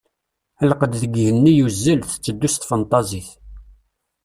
[0.69, 3.29] Lqedd deg yigenni yuzzel, tetteddu s tfenṭazit.